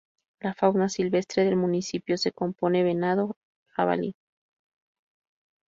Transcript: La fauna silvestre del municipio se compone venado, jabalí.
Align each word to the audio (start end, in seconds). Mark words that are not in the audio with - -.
La 0.39 0.55
fauna 0.55 0.89
silvestre 0.89 1.43
del 1.45 1.55
municipio 1.55 2.17
se 2.17 2.31
compone 2.31 2.81
venado, 2.81 3.37
jabalí. 3.67 4.15